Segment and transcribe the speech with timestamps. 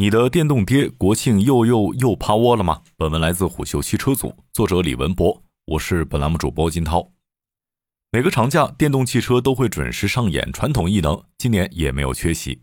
[0.00, 2.80] 你的电动爹国庆又又又趴窝了吗？
[2.96, 7.10] 本文来自虎嗅汽车组，作者李文博，我是本栏目主播金涛。
[8.10, 12.62] 每个长假，电动汽车都会准时上演传统异能，今年也没有缺席。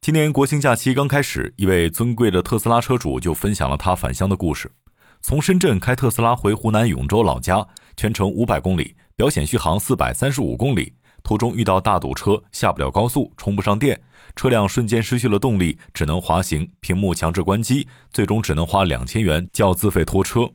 [0.00, 4.72] 今年国庆假期刚开始，一位尊贵的特斯拉车主就分享了他返乡的故事：
[5.20, 7.68] 从深圳开特斯拉回湖南永州老家，
[7.98, 10.94] 全程五百公里，表显续航四百三十五公里。
[11.22, 14.00] 途中遇到大堵车，下不了高速，充不上电，
[14.36, 20.50] 车辆瞬间失去了动力，只能滑行，屏幕强制关机，最终只能花两千元叫自费拖车。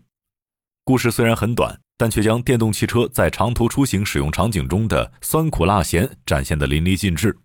[0.84, 7.38] 故事虽然很短，但却将电动汽车在长途出行使用场景中的酸苦辣咸展现得淋漓尽致。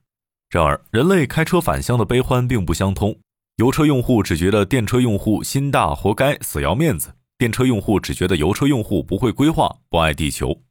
[0.50, 3.18] 然而，人类开车返乡的悲欢并不相通。
[3.56, 10.62] 油车用户只觉得电车用户心大，活该，死要面子；电车用户只觉得油车用户不会规划，不爱地球。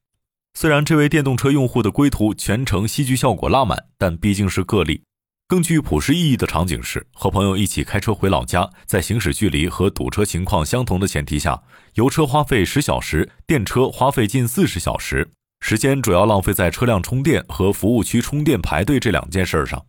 [0.54, 5.02] 虽然这位电动车用户的归途全程戏剧效果拉满，但毕竟是个例。
[5.48, 11.62] 更具普适意义的场景是和朋友一起开车回老家，在行驶距离和堵车情况相同的前提下，
[11.96, 19.84] 油车花费十小时，电车花费近四十小时，时间主要浪费在车辆充电和服务区充电排队这两件事上。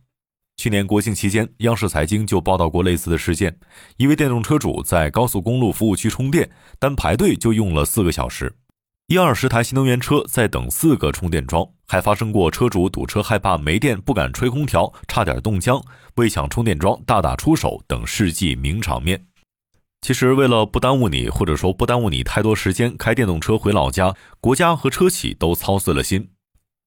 [0.57, 3.57] 去年国庆期间，央视财经就报道过类似的事件：
[3.97, 8.53] 一位电动车主在高速公路服务区充电，单排队就用了四个小时。
[9.13, 15.79] 一二十台新能源车在等四个充电桩，还发生过车主堵车害怕没电不敢吹空调，差点冻僵，
[16.15, 19.23] 为抢充电桩大打出手等世纪名场面。
[20.01, 24.11] 其实，为了不耽误你，或者说不耽误你太多时间开电动车回老家，
[24.41, 26.31] 国家和车企都操碎了心。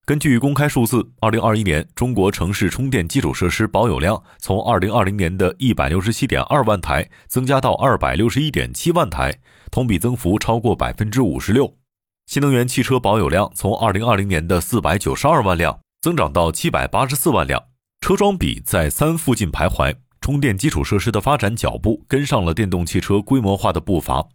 [0.05, 9.33] 根据公开数字，二零二一年中国城市充电基础设施保有量从二零二零年的一百六十七点二万台增加到二百六十一点七万台，
[9.71, 11.73] 同比增幅超过百分之五十六。
[12.27, 17.63] 新能源汽车保有量从二零二零年的四百九十二万辆增长到七百八十四万辆，
[18.01, 19.95] 车桩比在三附近徘徊。
[20.21, 24.27] 充电基础设施的发展脚步跟上了电动汽车规模化的步伐。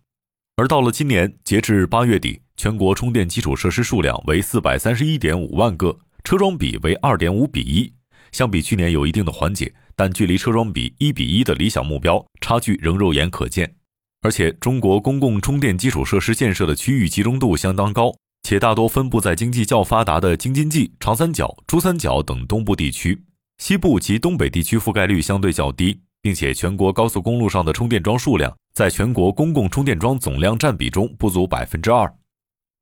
[0.56, 7.94] 而到了今年，截至八月底，全国充电基础设施数量为四百三十一点五万个，车桩比为二点五比一。
[8.32, 13.76] 相比去年有一定的缓解，但距离车桩比一比一的理想目标差距仍肉眼可见。
[14.24, 23.24] 而且，中国公共充电基础设施建设的区域集中度相当高，且大多分布在经济较发达的京津冀、长三角、珠三角等东部地区，
[23.58, 32.14] 西部及东北地区覆盖率相对较低，并且全国高速公路上的充电桩数量在全国公共充电桩总量占比中不足百分之二。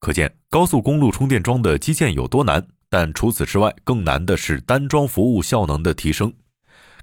[0.01, 2.67] 可见，高速公路充电桩的基建有多难。
[2.89, 6.33] 但除此之外，更难的是单桩服务效能的提升。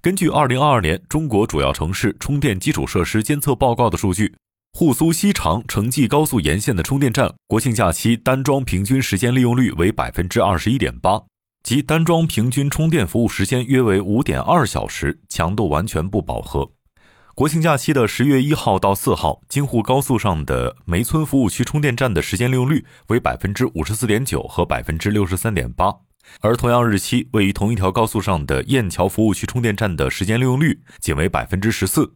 [0.00, 4.34] 根据二零二二年中国主要城市充电基础设施监测报告的数据，
[4.72, 11.22] 沪苏西长城际高速沿线的充电站国庆假期单桩平均时间利用率为百分之二十一点八，
[11.62, 16.70] 即单桩平均充电服务时间约为五点二小时，强度完全不饱和。
[17.34, 25.92] 国庆假期的十月一号到四号，京沪高速上的梅村服务区充电站的时间利用率为百分之五十四点九和百分之六十三点八。
[26.40, 32.14] 而同样日期，位于同一条高速上的雁桥服务区充电站的时间利用率仅为百分之十四，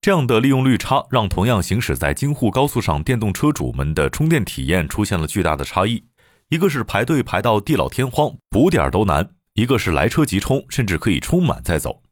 [0.00, 6.04] 这样的利用率差，让同样行驶在京沪高速上电动车主们的充电体验出现了巨大的差异。
[6.48, 12.02] 一个是排队排到地老天荒，补点都难；一个是来车即充，甚至可以充满再走。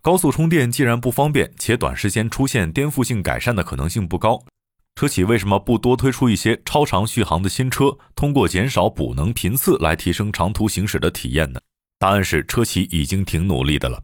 [0.00, 4.44] 高速充电既然不方便，且短时间出现颠覆性改善的可能性不高。
[4.94, 11.60] 车企为什么不多推出一些超长续航的新车，通过减少补能频次来提升长途行驶的体验呢？
[11.98, 14.02] 答案是车企已经挺努力的了。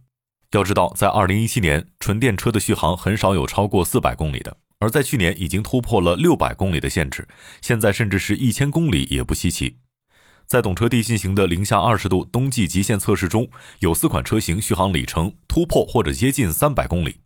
[0.53, 7.29] 要知道，在2017年，纯电车的续航很少有超过400公里的，而在去年已经突破了600公里的限制，
[7.61, 9.77] 现在甚至是一千公里也不稀奇。
[10.47, 17.21] 在懂车帝进行的零下20度冬季极限测试中，有四款车型续航里程突破或者接近300公里。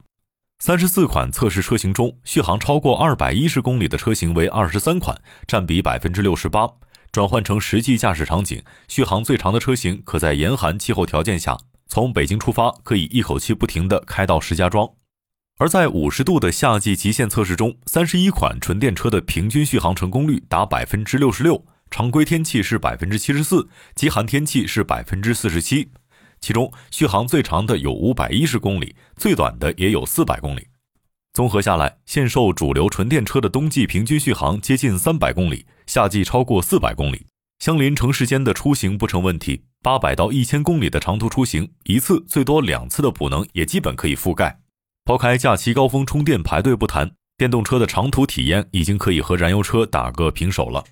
[0.62, 6.68] 三十四款测试车型中，续航超过二百一十公里的车型为二十三款，占比百分之六十八。
[7.10, 11.56] 转换成实际驾驶场景，续航最长的车型可在严寒气候条件下，
[11.88, 14.86] 从北京出发可以一口气不停地开到石家庄。
[15.56, 25.88] 而在五十度的夏季极限测试中，三十一款纯电车的平均续航成功率达百分之六十六，常规天气是百分之七十四，极寒天气是百分之四十七。
[26.40, 30.66] 其中续航最长的有五百一十公里，最短的也有四百公里。
[31.32, 37.26] 综合下来，现售主流纯电车的冬季平均续航接近三百公里，夏季超过四百公里。
[37.60, 44.60] 相邻城市间的出行不成问题，八百到一千公里的长途出行，一次最多两次的补能也基本可以覆盖。
[45.04, 50.84] 抛开假期高峰充电排队不谈，电动车的长途体验已经可以和燃油车打个平手了。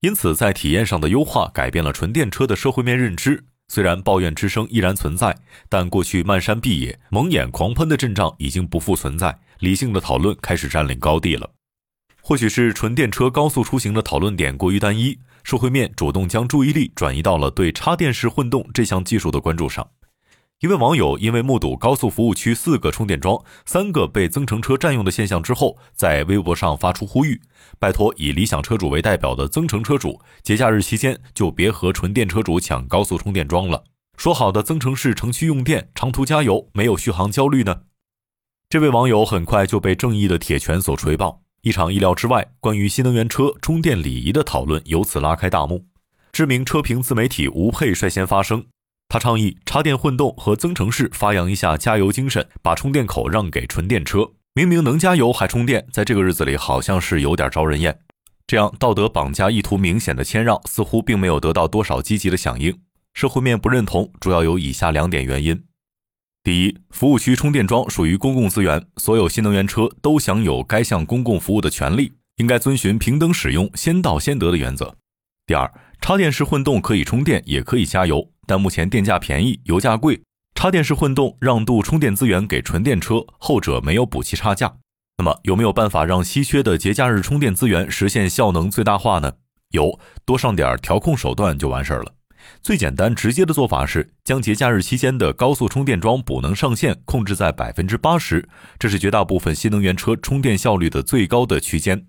[0.00, 3.46] 因此，在体验上的优化改变了纯电车的社会面认知。
[3.72, 5.34] 虽然抱怨之声依然存在，
[5.70, 11.48] 但过去漫山遍野、蒙眼狂喷的阵仗已经不复存在，理性的讨论开始占领高地了。
[12.20, 19.88] 或许是纯电车高速出行的讨论点过于单一，社会面主动将注意力转移到了对插电式混动这项技术的关注上。
[20.62, 27.40] 一位网友因为目睹高速服务区四个充电桩、三个被增程车占用的现象之后，在微博上发出呼吁
[27.80, 33.82] ：“拜托，以理想车主为代表的增程车主，节假日期间就别和纯电车主抢高速充电桩了。
[34.16, 37.80] 说好的增程式城区用电、长途加油，没有续航焦虑呢？”
[38.70, 41.42] 这位网友很快就被正义的铁拳所锤爆。
[41.62, 45.86] 一场意料之外关于新能源车充电礼仪的讨论由此拉开大幕。
[46.30, 48.66] 知名车评自媒体吴佩率先发声，
[49.12, 54.30] 他倡议插电混动和增程式发扬一下加油精神，把充电口让给纯电车。
[54.54, 57.98] 明明能加油还充电，在这个日子里好像是有点招人厌。
[58.46, 62.80] 这样道德绑架意图明显的谦让，似乎并没有得到多少积极的响应。
[63.12, 65.62] 社会面不认同，主要有以下两点原因。
[66.42, 74.96] 第一，服务区充电桩属于公共资源，所有新能源车都享有该项公共服务的权利，应该遵循平等使用、先到先得的原则。
[75.44, 75.70] 第二，
[76.02, 80.20] 插电式混动可以充电，也可以加油，但目前电价便宜，油价贵，
[80.52, 84.74] 插电式混动让渡充电资源给纯电车，后者没有补齐差价。
[85.18, 89.34] 那么有没有办法让稀缺的节假日充电资源实现效能最大化呢？
[89.70, 89.96] 有，
[90.26, 92.12] 多上点调控手段就完事儿了。
[92.60, 102.04] 最简单直接的做法是将节假日期间的高速充电桩补能上限控制在百分之八十，这是绝大部分新能源车充电效率的最高的区间。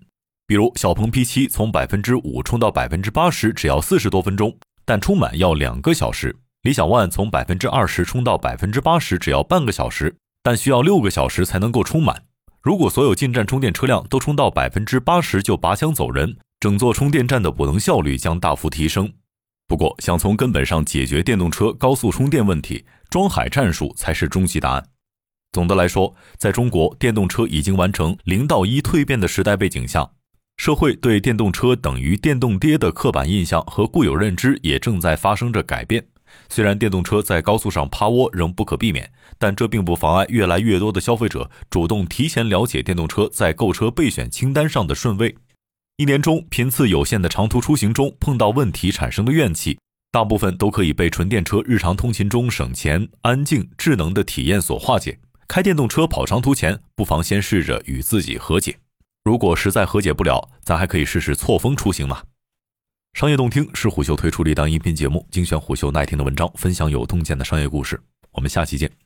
[0.46, 4.54] 比如小鹏 P7 从百分之五充到百分之八十只要四十多分钟，
[4.84, 6.30] 但充满要两个小时；
[6.62, 12.24] 理想 ONE 从百分之二十充到百分之八十只要半个小时，但需要六个小时才能够充满。
[12.60, 19.10] 如果所有进站充电车辆都充到百分之八十就拔枪走人，整座充电站的补能效率将大幅提升。
[19.66, 24.84] 不过，想从根本上解决电动车高速充电问题，装海战术才是终极答案。
[25.52, 30.10] 总的来说，在中国电动车已经完成零到一蜕变的时代背景下，
[30.56, 36.06] 社会对电动车等于电动爹的刻板印象和固有认知也正在发生着改变。
[36.48, 45.36] 虽然电动车在高速上趴窝仍不可避免，但这并不妨碍越来越多的消费者主动提前了解电动车在购车备选清单上的顺位。
[45.98, 49.78] 一年中频次有限的长途出行中碰到问题产生的怨气，
[50.10, 55.18] 大部分都可以被纯电车日常通勤中省钱、安静、智能的体验所化解。
[55.46, 58.78] 开电动车跑长途前，不妨先试着与自己和解。
[59.24, 62.22] 如果实在和解不了，咱还可以试试错峰出行嘛。
[63.14, 67.98] 商业洞听是虎嗅推出的一档音频节目，精选虎嗅耐听的文章，分享有洞见的商业故事。
[68.32, 69.03] 我们下期见。